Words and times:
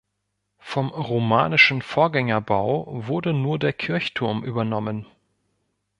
Vom 0.57 0.87
romanischen 0.87 1.83
Vorgängerbau 1.83 2.87
wurde 3.07 3.33
nur 3.33 3.59
der 3.59 3.71
Kirchturm 3.71 4.43
übernommen. 4.43 5.05